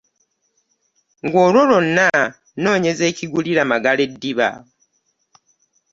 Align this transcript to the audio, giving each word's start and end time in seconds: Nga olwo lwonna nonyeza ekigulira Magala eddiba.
Nga 1.25 1.39
olwo 1.47 1.61
lwonna 1.69 2.07
nonyeza 2.61 3.03
ekigulira 3.11 3.61
Magala 3.71 4.01
eddiba. 4.07 4.49